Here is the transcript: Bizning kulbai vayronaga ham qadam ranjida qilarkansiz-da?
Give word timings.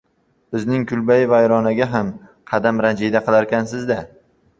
Bizning 0.55 0.85
kulbai 0.91 1.17
vayronaga 1.33 1.87
ham 1.91 2.09
qadam 2.53 2.81
ranjida 2.87 3.21
qilarkansiz-da? 3.29 3.99